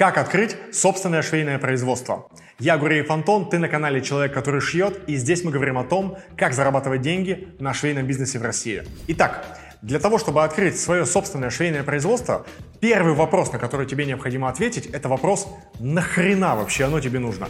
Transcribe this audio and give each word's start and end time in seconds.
Как 0.00 0.16
открыть 0.16 0.56
собственное 0.72 1.20
швейное 1.20 1.58
производство? 1.58 2.30
Я 2.58 2.78
Гуреев 2.78 3.10
Антон, 3.10 3.50
ты 3.50 3.58
на 3.58 3.68
канале 3.68 4.00
«Человек, 4.00 4.32
который 4.32 4.62
шьет», 4.62 4.98
и 5.06 5.16
здесь 5.16 5.44
мы 5.44 5.50
говорим 5.50 5.76
о 5.76 5.84
том, 5.84 6.16
как 6.38 6.54
зарабатывать 6.54 7.02
деньги 7.02 7.48
на 7.58 7.74
швейном 7.74 8.06
бизнесе 8.06 8.38
в 8.38 8.42
России. 8.42 8.82
Итак, 9.08 9.58
для 9.82 9.98
того, 9.98 10.16
чтобы 10.16 10.42
открыть 10.42 10.80
свое 10.80 11.04
собственное 11.04 11.50
швейное 11.50 11.82
производство, 11.82 12.46
первый 12.80 13.12
вопрос, 13.12 13.52
на 13.52 13.58
который 13.58 13.84
тебе 13.84 14.06
необходимо 14.06 14.48
ответить, 14.48 14.86
это 14.86 15.10
вопрос 15.10 15.46
«Нахрена 15.80 16.56
вообще 16.56 16.84
оно 16.84 16.98
тебе 17.00 17.18
нужно?» 17.18 17.48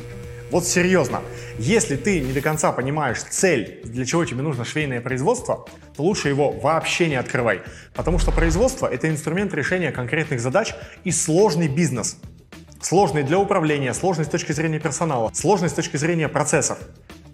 Вот 0.51 0.67
серьезно, 0.67 1.23
если 1.61 1.95
ты 1.95 2.19
не 2.19 2.33
до 2.33 2.41
конца 2.41 2.73
понимаешь 2.73 3.23
цель, 3.23 3.81
для 3.85 4.05
чего 4.05 4.25
тебе 4.25 4.43
нужно 4.43 4.65
швейное 4.65 5.01
производство, 5.01 5.69
то 5.97 6.03
лучше 6.03 6.29
его 6.29 6.51
вообще 6.51 7.07
не 7.07 7.15
открывай. 7.15 7.63
Потому 7.95 8.19
что 8.19 8.33
производство— 8.33 8.89
это 8.93 9.09
инструмент 9.09 9.55
решения 9.55 9.93
конкретных 9.93 10.41
задач 10.41 10.75
и 11.05 11.13
сложный 11.13 11.69
бизнес. 11.69 12.17
Сложный 12.81 13.23
для 13.25 13.39
управления, 13.39 13.93
сложный 13.93 14.25
с 14.25 14.29
точки 14.29 14.53
зрения 14.53 14.81
персонала, 14.81 15.31
сложный 15.35 15.69
с 15.69 15.75
точки 15.75 15.99
зрения 15.99 16.29
процессов. 16.29 16.79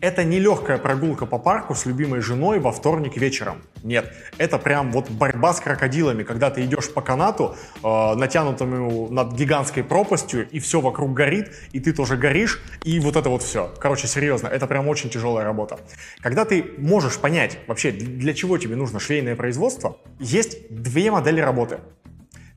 Это 0.00 0.24
не 0.24 0.40
легкая 0.40 0.76
прогулка 0.76 1.24
по 1.24 1.38
парку 1.38 1.74
с 1.76 1.86
любимой 1.86 2.20
женой 2.20 2.58
во 2.58 2.72
вторник 2.72 3.16
вечером. 3.16 3.62
Нет, 3.84 4.12
это 4.38 4.58
прям 4.58 4.90
вот 4.90 5.08
борьба 5.08 5.54
с 5.54 5.60
крокодилами, 5.60 6.24
когда 6.24 6.50
ты 6.50 6.64
идешь 6.64 6.92
по 6.92 7.00
канату, 7.00 7.56
э, 7.82 8.14
натянутому 8.16 9.08
над 9.08 9.34
гигантской 9.34 9.84
пропастью, 9.84 10.48
и 10.50 10.58
все 10.58 10.80
вокруг 10.80 11.14
горит, 11.14 11.52
и 11.72 11.78
ты 11.78 11.92
тоже 11.92 12.16
горишь, 12.16 12.60
и 12.82 12.98
вот 12.98 13.14
это 13.14 13.30
вот 13.30 13.44
все. 13.44 13.72
Короче, 13.78 14.08
серьезно, 14.08 14.48
это 14.48 14.66
прям 14.66 14.88
очень 14.88 15.10
тяжелая 15.10 15.44
работа. 15.44 15.78
Когда 16.20 16.44
ты 16.44 16.74
можешь 16.76 17.18
понять 17.18 17.58
вообще, 17.68 17.92
для 17.92 18.34
чего 18.34 18.58
тебе 18.58 18.74
нужно 18.74 18.98
швейное 18.98 19.36
производство, 19.36 19.96
есть 20.18 20.68
две 20.70 21.12
модели 21.12 21.40
работы. 21.40 21.78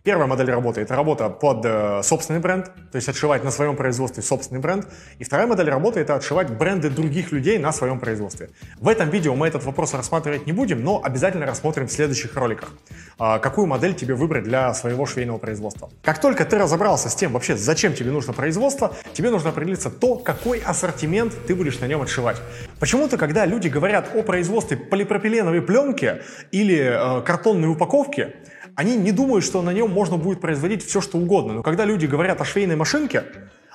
Первая 0.02 0.28
модель 0.28 0.50
работы– 0.50 0.80
это 0.82 0.96
работа 0.96 1.28
под 1.28 1.66
э, 1.66 2.02
собственный 2.04 2.40
бренд, 2.40 2.68
то 2.90 2.96
есть 2.96 3.10
отшивать 3.10 3.44
на 3.44 3.52
своем 3.52 3.76
производстве 3.76 4.24
собственный 4.24 4.62
бренд. 4.62 4.88
И 5.18 5.26
вторая 5.26 5.46
модель 5.46 5.70
работы– 5.70 6.00
это 6.02 6.16
отшивать 6.16 6.50
бренды 6.50 6.90
других 6.90 7.34
людей 7.34 7.58
на 7.58 7.74
своем 7.74 8.00
производстве. 8.00 8.50
В 8.80 8.88
этом 8.88 9.10
видео 9.10 9.36
мы 9.36 9.48
этот 9.48 9.66
вопрос 9.66 9.94
рассматривать 9.94 10.46
не 10.48 10.54
будем, 10.54 10.86
но 10.86 11.02
обязательно 11.04 11.46
рассмотрим 11.46 11.88
в 11.88 11.92
следующих 11.92 12.34
роликах, 12.38 12.72
э, 13.20 13.40
какую 13.40 13.68
модель 13.68 13.94
тебе 13.94 14.14
выбрать 14.14 14.46
для 14.46 14.74
своего 14.74 15.06
швейного 15.06 15.38
производства. 15.38 15.90
Как 16.02 16.22
только 16.22 16.46
ты 16.46 16.58
разобрался 16.58 17.10
с 17.10 17.16
тем, 17.16 17.34
вообще, 17.34 17.58
зачем 17.58 17.94
тебе 17.94 18.12
нужно 18.12 18.32
производство, 18.32 18.96
тебе 19.12 19.32
нужно 19.32 19.50
определиться 19.50 19.90
то, 19.90 20.16
какой 20.16 20.60
ассортимент 20.60 21.34
ты 21.46 21.56
будешь 21.56 21.78
на 21.82 21.88
нем 21.88 22.02
отшивать. 22.02 22.38
Почему-то, 22.80 23.18
когда 23.18 23.46
люди 23.46 23.68
говорят 23.68 24.16
о 24.16 24.24
производстве 24.24 24.78
полипропиленовой 24.78 25.62
пленки 25.62 26.22
или 26.52 27.20
э, 27.20 27.22
картонной 27.24 27.68
упаковки, 27.68 28.34
они 28.80 28.96
не 28.96 29.12
думают, 29.12 29.44
что 29.44 29.62
на 29.62 29.72
нем 29.72 29.92
можно 29.92 30.16
будет 30.16 30.40
производить 30.40 30.86
все, 30.86 31.02
что 31.02 31.18
угодно. 31.18 31.52
Но 31.52 31.64
когда 31.64 31.84
люди 31.84 32.06
говорят 32.06 32.40
о 32.40 32.46
швейной 32.46 32.78
машинке, 32.78 33.26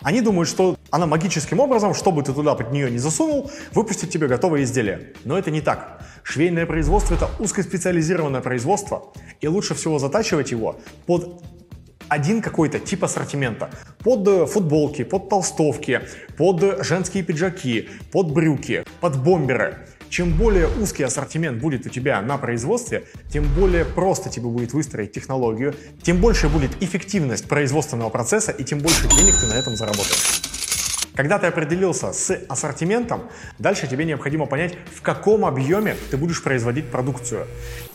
они 0.00 0.22
думают, 0.22 0.48
что 0.48 0.78
она 0.90 1.04
магическим 1.04 1.60
образом, 1.60 1.92
чтобы 1.92 2.22
ты 2.22 2.32
туда 2.32 2.54
под 2.54 2.72
нее 2.72 2.90
не 2.90 2.96
засунул, 2.96 3.50
выпустит 3.72 4.08
тебе 4.08 4.28
готовое 4.28 4.62
изделие. 4.62 5.12
Но 5.24 5.36
это 5.36 5.50
не 5.50 5.60
так. 5.60 6.00
Швейное 6.22 6.64
производство– 6.64 7.14
это 7.16 7.28
узкоспециализированное 7.38 8.40
производство, 8.40 9.12
и 9.42 9.46
лучше 9.46 9.74
всего 9.74 9.98
затачивать 9.98 10.52
его 10.52 10.80
под 11.04 11.42
один 12.14 12.40
какой-то 12.40 12.78
тип 12.78 13.04
ассортимента. 13.04 13.70
Под 14.02 14.26
э, 14.28 14.46
футболки, 14.46 15.04
под 15.04 15.28
толстовки, 15.28 16.00
под 16.38 16.84
женские 16.84 17.22
пиджаки, 17.22 17.88
под 18.12 18.32
брюки, 18.32 18.84
под 19.00 19.22
бомберы– 19.22 19.78
чем 20.14 20.32
более 20.36 20.68
узкий 20.80 21.02
ассортимент 21.02 21.60
будет 21.60 21.86
у 21.86 21.88
тебя 21.88 22.22
на 22.22 22.38
производстве, 22.38 23.02
тем 23.32 23.52
более 23.52 23.84
просто 23.84 24.30
тебе 24.30 24.46
будет 24.46 24.72
выстроить 24.72 25.10
технологию, 25.10 25.74
тем 26.02 26.20
больше 26.20 26.48
будет 26.48 26.80
эффективность 26.80 27.48
производственного 27.48 28.10
процесса 28.10 28.52
и 28.52 28.62
тем 28.62 28.78
больше 28.78 29.08
денег 29.08 29.34
ты 29.40 29.46
на 29.48 29.54
этом 29.54 29.74
заработаешь. 29.74 30.43
Когда 31.14 31.38
ты 31.38 31.46
определился 31.46 32.12
с 32.12 32.36
ассортиментом, 32.48 33.30
дальше 33.60 33.86
тебе 33.86 34.04
необходимо 34.04 34.46
понять, 34.46 34.76
в 34.92 35.00
каком 35.00 35.44
объеме 35.44 35.96
ты 36.10 36.16
будешь 36.16 36.42
производить 36.42 36.90
продукцию. 36.90 37.46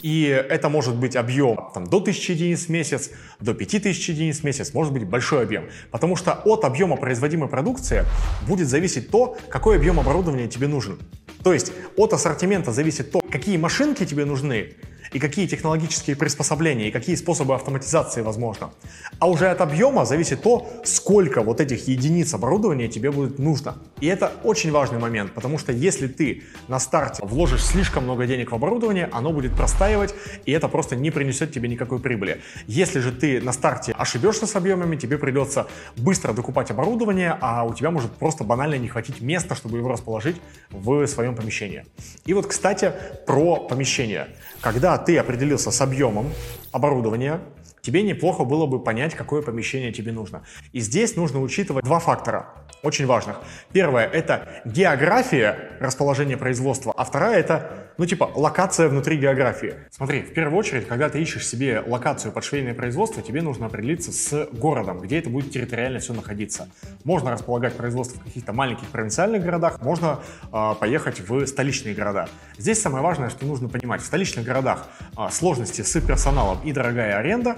И 0.01 0.23
это 0.23 0.69
может 0.69 0.95
быть 0.95 1.17
объем 1.17 1.69
там, 1.73 1.85
до 1.85 1.97
1000 1.97 2.31
единиц 2.31 2.67
в 2.67 2.69
месяц, 2.69 3.11
до 3.41 3.53
5000 3.53 4.09
единиц 4.09 4.39
в 4.39 4.43
месяц, 4.45 4.73
может 4.73 4.93
быть 4.93 5.03
большой 5.03 5.43
объем. 5.43 5.65
Потому 5.91 6.15
что 6.15 6.31
от 6.31 6.63
объема 6.63 6.95
производимой 6.95 7.49
продукции 7.49 8.05
будет 8.47 8.69
зависеть 8.69 9.11
то, 9.11 9.37
какой 9.49 9.75
объем 9.75 9.99
оборудования 9.99 10.47
тебе 10.47 10.67
нужен. 10.67 10.97
То 11.43 11.51
есть 11.51 11.73
от 11.97 12.13
ассортимента 12.13 12.71
зависит 12.71 13.11
то, 13.11 13.19
какие 13.19 13.57
машинки 13.57 14.05
тебе 14.05 14.23
нужны, 14.23 14.75
и 15.13 15.19
какие 15.19 15.47
технологические 15.47 16.15
приспособления, 16.15 16.87
и 16.87 16.91
какие 16.91 17.15
способы 17.15 17.55
автоматизации 17.55 18.21
возможно. 18.21 18.71
А 19.19 19.29
уже 19.29 19.47
от 19.47 19.61
объема 19.61 20.05
зависит 20.05 20.41
то, 20.41 20.69
сколько 20.83 21.41
вот 21.41 21.59
этих 21.61 21.87
единиц 21.87 22.33
оборудования 22.33 22.87
тебе 22.87 23.11
будет 23.11 23.39
нужно. 23.39 23.77
И 24.01 24.07
это 24.07 24.31
очень 24.43 24.71
важный 24.71 24.99
момент, 24.99 25.33
потому 25.33 25.57
что 25.57 25.71
если 25.71 26.07
ты 26.07 26.43
на 26.67 26.79
старте 26.79 27.23
вложишь 27.25 27.65
слишком 27.65 28.03
много 28.03 28.27
денег 28.27 28.51
в 28.51 28.55
оборудование, 28.55 29.09
оно 29.11 29.31
будет 29.31 29.55
простаивать, 29.55 30.13
и 30.45 30.51
это 30.51 30.67
просто 30.67 30.95
не 30.95 31.11
принесет 31.11 31.51
тебе 31.51 31.67
никакой 31.67 31.99
прибыли. 31.99 32.41
Если 32.67 32.99
же 32.99 33.11
ты 33.11 33.41
на 33.41 33.53
старте 33.53 33.93
ошибешься 33.97 34.45
с 34.45 34.55
объемами, 34.55 34.95
тебе 34.95 35.17
придется 35.17 35.67
быстро 35.97 36.33
докупать 36.33 36.71
оборудование, 36.71 37.37
а 37.41 37.63
у 37.63 37.73
тебя 37.73 37.91
может 37.91 38.11
просто 38.11 38.43
банально 38.43 38.75
не 38.75 38.87
хватить 38.87 39.21
места, 39.21 39.55
чтобы 39.55 39.77
его 39.77 39.89
расположить 39.89 40.35
в 40.69 41.07
своем 41.07 41.35
помещении. 41.35 41.85
И 42.25 42.33
вот, 42.33 42.47
кстати, 42.47 42.93
про 43.25 43.57
помещение. 43.57 44.27
Когда 44.61 44.98
ты 44.99 45.17
определился 45.17 45.71
с 45.71 45.81
объемом 45.81 46.27
оборудования, 46.71 47.39
тебе 47.81 48.03
неплохо 48.03 48.43
было 48.43 48.65
бы 48.65 48.81
понять, 48.81 49.15
какое 49.15 49.41
помещение 49.41 49.91
тебе 49.91 50.11
нужно. 50.11 50.43
И 50.71 50.79
здесь 50.79 51.15
нужно 51.15 51.41
учитывать 51.41 51.85
два 51.85 51.99
фактора, 51.99 52.53
очень 52.83 53.05
важных. 53.05 53.41
Первое– 53.71 54.05
это 54.13 54.61
география 54.65 55.77
расположения 55.79 56.37
производства, 56.37 56.93
а 56.95 57.03
вторая– 57.03 57.39
это 57.39 57.89
ну, 57.99 58.05
типа, 58.05 58.31
локация 58.33 58.87
внутри 58.87 59.17
географии. 59.17 59.73
Смотри, 59.91 60.21
в 60.21 60.33
первую 60.33 60.57
очередь, 60.57 60.87
когда 60.87 61.09
ты 61.09 61.21
ищешь 61.21 61.45
себе 61.45 61.83
локацию 61.85 62.31
под 62.31 62.45
швейное 62.45 62.73
производство, 62.73 63.21
тебе 63.21 63.41
нужно 63.41 63.65
определиться 63.65 64.13
с 64.13 64.47
городом, 64.53 65.01
где 65.01 65.19
это 65.19 65.29
будет 65.29 65.51
территориально 65.51 65.99
все 65.99 66.13
находиться. 66.13 66.69
Можно 67.03 67.31
располагать 67.31 67.73
производство 67.73 68.17
в 68.21 68.23
каких-то 68.23 68.53
маленьких 68.53 68.87
провинциальных 68.87 69.43
городах, 69.43 69.81
можно 69.81 70.21
э, 70.49 70.75
поехать 70.79 71.19
в 71.19 71.45
столичные 71.45 71.93
города. 71.93 72.29
Здесь 72.57 72.81
самое 72.81 73.03
важное, 73.03 73.29
что 73.29 73.45
нужно 73.45 73.67
понимать, 73.67 74.01
в 74.01 74.05
столичных 74.05 74.45
городах 74.45 74.87
э, 75.17 75.27
сложности 75.29 75.81
с 75.81 75.99
персоналом 75.99 76.59
и 76.63 76.71
дорогая 76.71 77.17
аренда, 77.17 77.57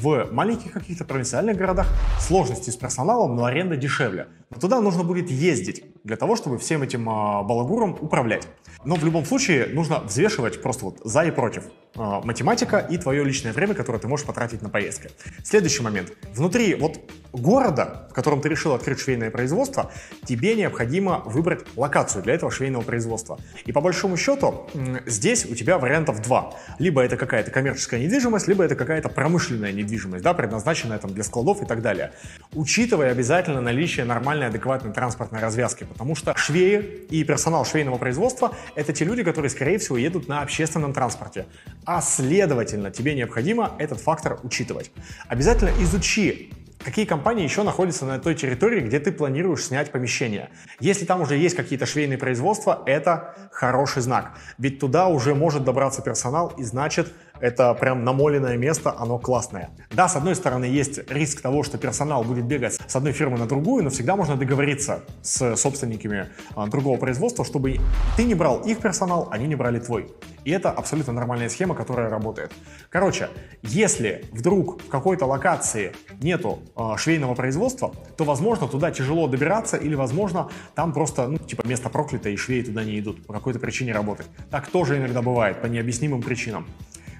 в 0.00 0.28
маленьких 0.32 0.72
каких-то 0.72 1.04
провинциальных 1.04 1.56
городах 1.56 1.86
сложности 2.20 2.70
с 2.70 2.76
персоналом, 2.76 3.36
но 3.36 3.44
аренда 3.44 3.76
дешевле. 3.76 4.28
Но 4.50 4.60
туда 4.60 4.80
нужно 4.80 5.02
будет 5.04 5.30
ездить 5.30 5.84
для 6.04 6.16
того, 6.16 6.36
чтобы 6.36 6.58
всем 6.58 6.82
этим 6.82 7.08
э, 7.08 7.42
балагуром 7.42 7.96
управлять. 8.00 8.48
Но 8.84 8.94
в 8.94 9.04
любом 9.04 9.24
случае 9.24 9.66
нужно 9.66 10.00
взвешивать 10.00 10.62
просто 10.62 10.84
вот 10.84 11.00
за 11.02 11.24
и 11.24 11.32
против. 11.32 11.64
Э, 11.96 12.20
математика 12.22 12.78
и 12.78 12.98
твое 12.98 13.24
личное 13.24 13.52
время, 13.52 13.74
которое 13.74 13.98
ты 13.98 14.06
можешь 14.06 14.24
потратить 14.26 14.62
на 14.62 14.68
поездки. 14.68 15.10
Следующий 15.42 15.82
момент. 15.82 16.12
Внутри 16.34 16.74
вот 16.74 17.00
города, 17.32 18.06
в 18.10 18.14
котором 18.14 18.40
ты 18.40 18.48
решил 18.48 18.74
открыть 18.74 19.00
швейное 19.00 19.30
производство, 19.30 19.90
тебе 20.24 20.54
необходимо 20.54 21.22
выбрать 21.24 21.64
локацию 21.76 22.22
для 22.22 22.34
этого 22.34 22.52
швейного 22.52 22.82
производства. 22.82 23.38
И 23.64 23.72
по 23.72 23.80
большому 23.80 24.16
счету 24.16 24.68
здесь 25.06 25.44
у 25.46 25.54
тебя 25.54 25.78
вариантов 25.78 26.22
два. 26.22 26.54
Либо 26.78 27.02
это 27.02 27.16
какая-то 27.16 27.50
коммерческая 27.50 28.00
недвижимость, 28.00 28.46
либо 28.46 28.62
это 28.62 28.76
какая-то 28.76 29.08
промышленная 29.08 29.72
недвижимость, 29.72 29.85
да, 30.20 30.34
предназначенная 30.34 30.98
там 30.98 31.12
для 31.12 31.24
складов 31.24 31.62
и 31.62 31.66
так 31.66 31.82
далее. 31.82 32.12
Учитывая 32.52 33.10
обязательно 33.10 33.60
наличие 33.60 34.04
нормальной 34.04 34.46
адекватной 34.46 34.92
транспортной 34.92 35.40
развязки, 35.40 35.84
потому 35.84 36.14
что 36.14 36.36
швеи 36.36 37.06
и 37.10 37.24
персонал 37.24 37.64
швейного 37.64 37.98
производства— 37.98 38.54
это 38.74 38.92
те 38.92 39.04
люди, 39.04 39.22
которые, 39.22 39.50
скорее 39.50 39.78
всего, 39.78 39.96
едут 39.96 40.28
на 40.28 40.42
общественном 40.42 40.92
транспорте. 40.92 41.46
А 41.84 42.00
следовательно, 42.00 42.90
тебе 42.90 43.14
необходимо 43.14 43.72
этот 43.78 44.00
фактор 44.00 44.38
учитывать. 44.42 44.90
Обязательно 45.28 45.70
изучи 45.80 46.50
какие 46.86 47.04
компании 47.04 47.42
еще 47.42 47.64
находятся 47.64 48.06
на 48.06 48.20
той 48.20 48.36
территории, 48.36 48.80
где 48.80 49.00
ты 49.00 49.10
планируешь 49.10 49.64
снять 49.64 49.90
помещение. 49.90 50.50
Если 50.78 51.04
там 51.04 51.20
уже 51.20 51.36
есть 51.36 51.56
какие-то 51.56 51.84
швейные 51.84 52.16
производства, 52.16 52.84
это 52.86 53.34
хороший 53.50 54.02
знак. 54.02 54.38
Ведь 54.56 54.78
туда 54.78 55.08
уже 55.08 55.34
может 55.34 55.64
добраться 55.64 56.00
персонал, 56.00 56.54
и 56.56 56.62
значит, 56.62 57.12
это 57.40 57.74
прям 57.74 58.04
намоленное 58.04 58.56
место, 58.56 58.94
оно 58.96 59.18
классное. 59.18 59.70
Да, 59.90 60.08
с 60.08 60.16
одной 60.16 60.34
стороны, 60.34 60.64
есть 60.64 61.10
риск 61.10 61.40
того, 61.40 61.62
что 61.62 61.78
персонал 61.78 62.24
будет 62.24 62.44
бегать 62.44 62.78
с 62.86 62.96
одной 62.96 63.12
фирмы 63.12 63.38
на 63.38 63.46
другую, 63.46 63.84
но 63.84 63.90
всегда 63.90 64.16
можно 64.16 64.36
договориться 64.36 65.00
с 65.22 65.56
собственниками 65.56 66.28
а, 66.54 66.66
другого 66.66 66.98
производства, 66.98 67.44
чтобы 67.44 67.78
ты 68.16 68.24
не 68.24 68.34
брал 68.34 68.60
их 68.60 68.78
персонал, 68.78 69.28
они 69.30 69.46
не 69.46 69.56
брали 69.56 69.78
твой. 69.78 70.08
И 70.44 70.50
это 70.52 70.70
абсолютно 70.70 71.12
нормальная 71.12 71.48
схема, 71.48 71.74
которая 71.74 72.08
работает. 72.08 72.52
Короче, 72.88 73.28
если 73.62 74.24
вдруг 74.32 74.80
в 74.80 74.88
какой-то 74.88 75.26
локации 75.26 75.92
нету 76.20 76.60
э, 76.76 76.96
швейного 76.98 77.34
производства, 77.34 77.92
то, 78.16 78.24
возможно, 78.24 78.68
туда 78.68 78.92
тяжело 78.92 79.26
добираться 79.26 79.76
или, 79.76 79.96
возможно, 79.96 80.48
там 80.76 80.92
просто, 80.92 81.26
ну, 81.26 81.38
типа, 81.38 81.66
место 81.66 81.88
проклято 81.88 82.28
и 82.28 82.36
швеи 82.36 82.62
туда 82.62 82.84
не 82.84 83.00
идут 83.00 83.26
по 83.26 83.32
какой-то 83.32 83.58
причине 83.58 83.92
работать. 83.92 84.26
Так 84.50 84.68
тоже 84.68 84.98
иногда 84.98 85.20
бывает, 85.20 85.60
по 85.60 85.66
необъяснимым 85.66 86.22
причинам. 86.22 86.66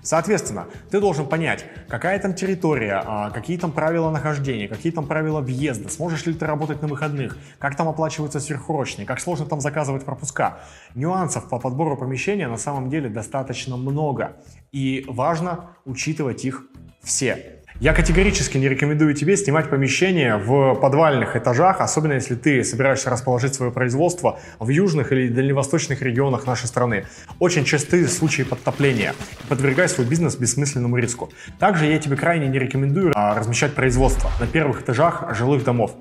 Соответственно, 0.06 0.68
ты 0.88 1.00
должен 1.00 1.26
понять, 1.26 1.64
какая 1.88 2.16
там 2.20 2.32
территория, 2.32 3.02
а, 3.04 3.30
какие 3.30 3.58
там 3.58 3.72
правила 3.72 4.08
нахождения, 4.08 4.68
какие 4.68 4.92
там 4.92 5.04
правила 5.04 5.40
въезда, 5.40 5.88
сможешь 5.88 6.24
ли 6.26 6.32
ты 6.32 6.46
работать 6.46 6.80
на 6.80 6.86
выходных, 6.86 7.36
как 7.58 7.76
там 7.76 7.88
оплачиваются 7.88 8.38
сверхурочные, 8.38 9.04
как 9.04 9.18
сложно 9.18 9.46
там 9.46 9.60
заказывать 9.60 10.04
пропуска. 10.04 10.60
Нюансов 10.94 11.48
по 11.48 11.58
подбору 11.58 11.96
помещения 11.96 12.46
на 12.46 12.56
самом 12.56 12.88
деле 12.88 13.08
достаточно 13.08 13.76
много, 13.76 14.36
и 14.70 15.04
важно 15.08 15.70
учитывать 15.84 16.44
их 16.44 16.62
все. 17.02 17.64
Я 17.78 17.92
категорически 17.92 18.56
не 18.56 18.70
рекомендую 18.70 19.12
тебе 19.12 19.36
снимать 19.36 19.68
помещение 19.68 20.38
в 20.38 20.76
подвальных 20.76 21.36
этажах, 21.36 21.82
особенно 21.82 22.14
если 22.14 22.34
ты 22.34 22.64
собираешься 22.64 23.10
расположить 23.10 23.54
свое 23.54 23.70
производство 23.70 24.40
в 24.58 24.70
южных 24.70 25.12
или 25.12 25.28
дальневосточных 25.28 26.00
регионах 26.00 26.46
нашей 26.46 26.68
страны. 26.68 27.04
Очень 27.38 27.64
часты 27.64 28.08
случаи 28.08 28.44
подтопления. 28.44 29.14
Подвергай 29.50 29.90
свой 29.90 30.06
бизнес 30.06 30.36
бессмысленному 30.36 30.96
риску. 30.96 31.30
Также 31.58 31.84
я 31.84 31.98
тебе 31.98 32.16
крайне 32.16 32.48
не 32.48 32.58
рекомендую 32.58 33.12
а, 33.14 33.34
размещать 33.34 33.74
производство 33.74 34.30
на 34.40 34.46
первых 34.46 34.80
этажах 34.80 35.36
жилых 35.36 35.62
домов. 35.62 35.94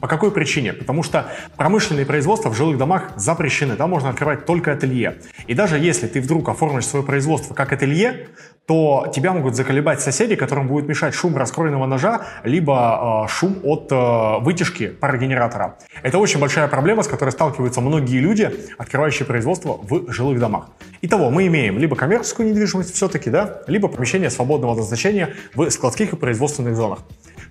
По 0.00 0.08
какой 0.08 0.30
причине? 0.30 0.72
Потому 0.72 1.02
что 1.02 1.30
промышленные 1.56 2.06
производства 2.06 2.50
в 2.50 2.56
жилых 2.56 2.78
домах 2.78 3.12
запрещены. 3.16 3.76
Там 3.76 3.90
можно 3.90 4.10
открывать 4.10 4.46
только 4.46 4.72
ателье. 4.72 5.16
И 5.46 5.54
даже 5.54 5.78
если 5.78 6.06
ты 6.06 6.20
вдруг 6.20 6.48
оформишь 6.48 6.86
свое 6.86 7.04
производство 7.04 7.54
как 7.54 7.72
ателье, 7.72 8.28
то 8.66 9.06
тебя 9.14 9.32
могут 9.32 9.54
заколебать 9.54 10.00
соседи, 10.00 10.34
которым 10.34 10.66
будет 10.66 10.88
мешать 10.88 11.14
шум 11.14 11.36
раскроенного 11.36 11.86
ножа, 11.86 12.26
либо 12.42 13.24
э, 13.26 13.30
шум 13.30 13.58
от 13.62 13.92
э, 13.92 14.38
вытяжки 14.40 14.88
парогенератора. 14.88 15.78
Это 16.02 16.18
очень 16.18 16.40
большая 16.40 16.66
проблема, 16.66 17.04
с 17.04 17.08
которой 17.08 17.30
сталкиваются 17.30 17.80
многие 17.80 18.18
люди, 18.18 18.50
открывающие 18.76 19.24
производство 19.24 19.78
в 19.80 20.10
жилых 20.12 20.40
домах. 20.40 20.70
Итого, 21.00 21.30
мы 21.30 21.46
имеем 21.46 21.78
либо 21.78 21.94
коммерческую 21.94 22.48
недвижимость 22.48 22.92
все-таки, 22.94 23.30
да, 23.30 23.62
либо 23.68 23.86
помещение 23.86 24.30
свободного 24.30 24.74
назначения 24.74 25.34
в 25.54 25.70
складских 25.70 26.14
и 26.14 26.16
производственных 26.16 26.74
зонах. 26.74 27.00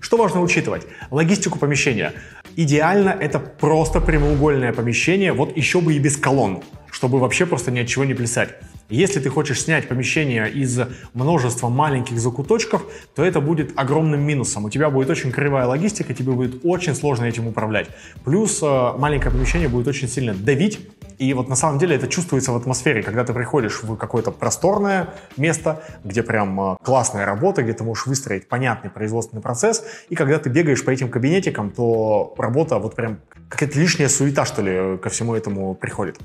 Что 0.00 0.16
важно 0.16 0.40
учитывать? 0.40 0.86
Логистику 1.10 1.58
помещения. 1.58 2.12
Идеально 2.56 3.10
это 3.10 3.38
просто 3.38 4.00
прямоугольное 4.00 4.72
помещение, 4.72 5.32
вот 5.32 5.56
еще 5.56 5.80
бы 5.80 5.94
и 5.94 5.98
без 5.98 6.16
колонн, 6.16 6.62
чтобы 6.90 7.18
вообще 7.18 7.46
просто 7.46 7.70
ни 7.70 7.80
от 7.80 7.86
чего 7.86 8.04
не 8.04 8.14
плясать. 8.14 8.50
Если 8.88 9.18
ты 9.18 9.30
хочешь 9.30 9.62
снять 9.62 9.88
помещение 9.88 10.48
из 10.48 10.78
множества 11.12 11.68
маленьких 11.68 12.20
закуточков, 12.20 12.84
то 13.16 13.24
это 13.24 13.40
будет 13.40 13.72
огромным 13.76 14.20
минусом. 14.20 14.64
У 14.64 14.70
тебя 14.70 14.90
будет 14.90 15.10
очень 15.10 15.32
кривая 15.32 15.66
логистика, 15.66 16.14
тебе 16.14 16.32
будет 16.32 16.60
очень 16.64 16.94
сложно 16.94 17.24
этим 17.24 17.48
управлять. 17.48 17.88
Плюс 18.24 18.62
э, 18.62 18.92
маленькое 18.96 19.32
помещение 19.32 19.68
будет 19.68 19.88
очень 19.88 20.08
сильно 20.08 20.34
давить, 20.34 20.78
и 21.18 21.34
вот 21.34 21.48
на 21.48 21.56
самом 21.56 21.78
деле 21.78 21.96
это 21.96 22.06
чувствуется 22.06 22.52
в 22.52 22.56
атмосфере, 22.56 23.02
когда 23.02 23.24
ты 23.24 23.32
приходишь 23.32 23.82
в 23.82 23.96
какое-то 23.96 24.30
просторное 24.30 25.14
место, 25.36 25.82
где 26.04 26.22
прям 26.22 26.60
э, 26.60 26.76
классная 26.84 27.26
работа, 27.26 27.64
где 27.64 27.72
ты 27.72 27.82
можешь 27.82 28.06
выстроить 28.06 28.48
понятный 28.48 28.90
производственный 28.90 29.42
процесс, 29.42 29.84
и 30.10 30.14
когда 30.14 30.38
ты 30.38 30.48
бегаешь 30.48 30.84
по 30.84 30.90
этим 30.90 31.08
кабинетикам, 31.08 31.70
то 31.70 32.34
работа 32.38 32.78
вот 32.78 32.94
прям 32.94 33.18
какая-то 33.48 33.80
лишняя 33.80 34.08
суета, 34.08 34.44
что 34.44 34.62
ли, 34.62 34.96
ко 34.98 35.08
всему 35.08 35.34
этому 35.34 35.74
приходит. 35.74 36.20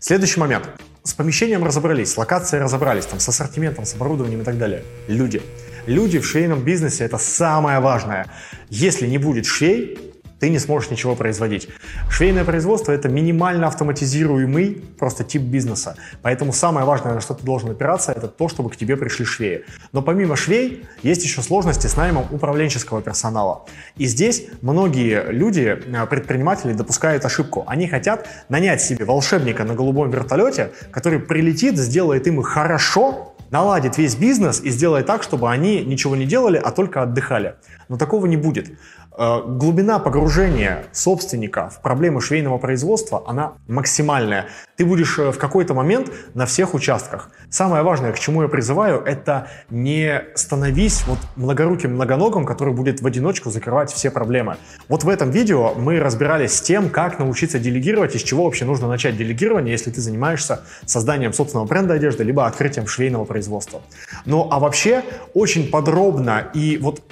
Следующий 0.00 0.40
момент. 0.40 0.68
С 1.04 1.14
помещением 1.14 1.64
разобрались, 1.64 2.12
с 2.12 2.16
локацией 2.16 2.62
разобрались, 2.62 3.06
там, 3.06 3.18
с 3.18 3.28
ассортиментом, 3.28 3.84
с 3.84 3.94
оборудованием 3.94 4.42
и 4.42 4.44
так 4.44 4.56
далее. 4.56 4.84
Люди. 5.08 5.42
Люди 5.86 6.20
в 6.20 6.26
швейном 6.26 6.62
бизнесе– 6.62 7.04
это 7.06 7.18
самое 7.18 7.80
важное. 7.80 8.30
Если 8.70 9.08
не 9.08 9.18
будет 9.18 9.44
швей, 9.44 10.11
ты 10.42 10.50
не 10.50 10.58
сможешь 10.58 10.90
ничего 10.90 11.14
производить. 11.14 11.68
Швейное 12.10 12.44
производство– 12.44 12.90
это 12.98 13.08
минимально 13.08 13.68
автоматизируемый 13.68 14.82
просто 14.98 15.22
тип 15.22 15.42
бизнеса. 15.42 15.94
Поэтому 16.20 16.52
самое 16.52 16.84
важное, 16.84 17.14
на 17.14 17.20
что 17.20 17.34
ты 17.34 17.44
должен 17.44 17.70
опираться, 17.70 18.10
это 18.10 18.26
то, 18.26 18.48
чтобы 18.48 18.68
к 18.68 18.76
тебе 18.76 18.96
пришли 18.96 19.24
швеи. 19.24 19.64
Но 19.92 20.02
помимо 20.02 20.34
швей, 20.34 20.84
есть 21.04 21.22
еще 21.22 21.42
сложности 21.42 21.86
с 21.86 21.96
наймом 21.96 22.26
управленческого 22.32 23.02
персонала. 23.02 23.66
И 23.96 24.06
здесь 24.06 24.46
многие 24.62 25.30
люди, 25.30 25.78
э, 25.80 26.06
предприниматели, 26.06 26.72
допускают 26.72 27.24
ошибку. 27.24 27.62
Они 27.68 27.86
хотят 27.86 28.26
нанять 28.48 28.82
себе 28.82 29.04
волшебника 29.04 29.62
на 29.62 29.74
голубом 29.74 30.10
вертолете, 30.10 30.72
который 30.90 31.20
прилетит, 31.20 31.78
сделает 31.78 32.26
им 32.26 32.42
хорошо, 32.42 33.32
наладит 33.52 33.98
весь 33.98 34.16
бизнес 34.16 34.60
и 34.60 34.70
сделает 34.70 35.06
так, 35.06 35.22
чтобы 35.22 35.52
они 35.52 35.84
ничего 35.84 36.16
не 36.16 36.24
делали, 36.24 36.56
а 36.56 36.72
только 36.72 37.02
отдыхали. 37.02 37.54
Но 37.88 37.96
такого 37.96 38.26
не 38.26 38.36
будет. 38.36 38.72
Э, 39.14 39.42
глубина 39.44 39.98
погружения 39.98 40.84
собственника 40.92 41.68
в 41.68 41.82
проблемы 41.82 42.22
швейного 42.22 42.56
производства, 42.56 43.22
она 43.26 43.52
максимальная. 43.68 44.46
Ты 44.76 44.86
будешь 44.86 45.18
э, 45.18 45.32
в 45.32 45.38
какой-то 45.38 45.74
момент 45.74 46.10
на 46.32 46.46
всех 46.46 46.72
участках. 46.72 47.30
Самое 47.50 47.82
важное, 47.82 48.12
к 48.12 48.18
чему 48.18 48.42
я 48.42 48.48
призываю, 48.48 49.02
это 49.02 49.48
не 49.68 50.22
становись 50.34 51.04
вот 51.06 51.18
многоруким 51.36 51.94
многоногом, 51.94 52.46
который 52.46 52.72
будет 52.72 53.02
в 53.02 53.06
одиночку 53.06 53.50
закрывать 53.50 53.92
все 53.92 54.10
проблемы. 54.10 54.56
Вот 54.88 55.04
в 55.04 55.08
этом 55.10 55.30
видео 55.30 55.74
мы 55.74 56.00
разбирались 56.00 56.54
с 56.54 56.62
тем, 56.62 56.88
как 56.88 57.18
научиться 57.18 57.58
делегировать, 57.58 58.14
и 58.14 58.18
с 58.18 58.22
чего 58.22 58.44
вообще 58.44 58.64
нужно 58.64 58.88
начать 58.88 59.18
делегирование, 59.18 59.72
если 59.72 59.90
ты 59.90 60.00
занимаешься 60.00 60.62
созданием 60.86 61.34
собственного 61.34 61.66
бренда 61.66 61.94
одежды, 61.94 62.24
либо 62.24 62.46
открытием 62.46 62.86
швейного 62.86 63.26
производства. 63.26 63.82
Ну 64.24 64.48
а 64.50 64.58
вообще 64.58 65.04
очень 65.34 65.70
подробно 65.70 66.48
и 66.54 66.78
вот 66.80 67.02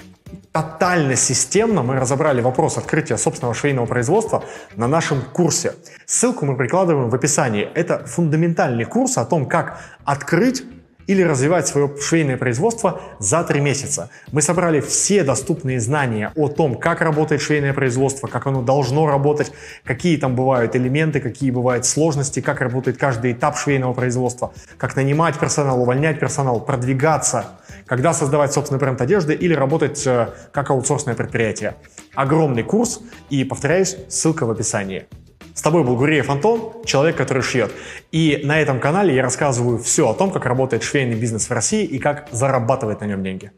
тотально 0.52 1.16
системно 1.16 1.82
мы 1.82 1.96
разобрали 1.96 2.40
вопрос 2.40 2.76
открытия 2.76 3.16
собственного 3.16 3.54
швейного 3.54 3.86
производства 3.86 4.44
на 4.76 4.88
нашем 4.88 5.22
курсе. 5.22 5.74
Ссылку 6.06 6.44
мы 6.44 6.56
прикладываем 6.56 7.08
в 7.08 7.14
описании. 7.14 7.68
Это 7.74 8.04
фундаментальный 8.06 8.84
курс 8.84 9.16
о 9.18 9.24
том, 9.24 9.46
как 9.46 9.80
открыть 10.04 10.64
или 11.06 11.22
развивать 11.22 11.66
свое 11.66 11.90
швейное 12.00 12.36
производство 12.36 13.00
за 13.18 13.42
три 13.42 13.60
месяца. 13.60 14.10
Мы 14.30 14.42
собрали 14.42 14.80
все 14.80 15.24
доступные 15.24 15.80
знания 15.80 16.32
о 16.36 16.48
том, 16.48 16.76
как 16.76 17.00
работает 17.00 17.42
швейное 17.42 17.72
производство, 17.72 18.28
как 18.28 18.46
оно 18.46 18.62
должно 18.62 19.08
работать, 19.08 19.50
какие 19.82 20.16
там 20.18 20.36
бывают 20.36 20.76
элементы, 20.76 21.18
какие 21.18 21.50
бывают 21.50 21.84
сложности, 21.84 22.40
как 22.40 22.60
работает 22.60 22.96
каждый 22.96 23.32
этап 23.32 23.58
швейного 23.58 23.92
производства, 23.92 24.52
как 24.78 24.94
нанимать 24.94 25.36
персонал, 25.36 25.82
увольнять 25.82 26.20
персонал, 26.20 26.60
продвигаться, 26.60 27.46
когда 27.90 28.12
создавать 28.12 28.52
собственный 28.52 28.78
бренд 28.78 29.00
одежды 29.00 29.34
или 29.34 29.52
работать 29.52 30.06
э, 30.06 30.28
как 30.52 30.70
аутсорсное 30.70 31.16
предприятие. 31.16 31.74
Огромный 32.14 32.62
курс 32.62 33.00
и, 33.30 33.42
повторяюсь, 33.42 33.96
ссылка 34.08 34.46
в 34.46 34.50
описании. 34.52 35.08
С 35.54 35.60
тобой 35.60 35.82
был 35.82 35.96
Гуреев 35.96 36.30
Антон, 36.30 36.84
человек, 36.84 37.16
который 37.16 37.42
шьет. 37.42 37.72
И 38.12 38.42
на 38.44 38.60
этом 38.60 38.78
канале 38.78 39.12
я 39.12 39.24
рассказываю 39.24 39.78
все 39.78 40.08
о 40.08 40.14
том, 40.14 40.30
как 40.30 40.46
работает 40.46 40.84
швейный 40.84 41.16
бизнес 41.16 41.50
в 41.50 41.52
России 41.52 41.84
и 41.84 41.98
как 41.98 42.28
зарабатывать 42.30 43.00
на 43.00 43.06
нем 43.06 43.24
деньги. 43.24 43.50